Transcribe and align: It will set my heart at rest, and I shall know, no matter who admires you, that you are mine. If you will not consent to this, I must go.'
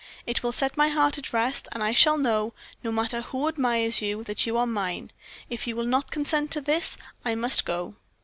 It 0.25 0.41
will 0.41 0.51
set 0.51 0.77
my 0.77 0.87
heart 0.89 1.19
at 1.19 1.31
rest, 1.31 1.67
and 1.73 1.83
I 1.83 1.91
shall 1.93 2.17
know, 2.17 2.53
no 2.83 2.91
matter 2.91 3.21
who 3.21 3.47
admires 3.47 4.01
you, 4.01 4.23
that 4.23 4.47
you 4.47 4.57
are 4.57 4.65
mine. 4.65 5.11
If 5.47 5.67
you 5.67 5.75
will 5.75 5.85
not 5.85 6.09
consent 6.09 6.49
to 6.53 6.61
this, 6.61 6.97
I 7.23 7.35
must 7.35 7.65
go.' 7.65 7.93